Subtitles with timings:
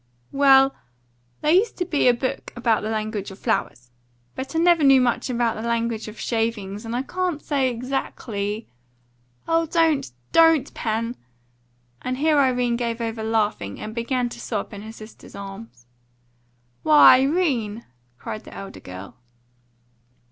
[0.31, 0.73] "Well,
[1.41, 3.91] there used to be a book about the language of flowers.
[4.33, 8.67] But I never knew much about the language of shavings, and I can't say exactly"
[9.47, 11.17] "Oh, don't DON'T, Pen!"
[12.01, 15.85] and here Irene gave over laughing, and began to sob in her sister's arms.
[16.81, 17.83] "Why, 'Rene!"
[18.17, 19.17] cried the elder girl.